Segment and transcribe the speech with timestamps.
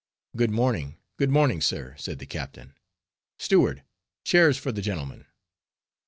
[0.35, 2.73] "Good morning, good morning, sir," said the captain.
[3.37, 3.83] "Steward,
[4.25, 5.25] chairs for the gentlemen."